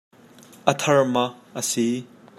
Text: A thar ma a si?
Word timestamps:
A 0.71 0.73
thar 0.81 1.01
ma 1.13 1.25
a 1.59 1.61
si? 1.69 1.87